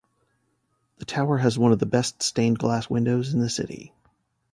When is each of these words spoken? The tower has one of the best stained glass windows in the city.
The 0.97 1.05
tower 1.05 1.37
has 1.37 1.59
one 1.59 1.71
of 1.71 1.77
the 1.77 1.85
best 1.85 2.23
stained 2.23 2.57
glass 2.57 2.89
windows 2.89 3.35
in 3.35 3.39
the 3.39 3.51
city. 3.51 3.93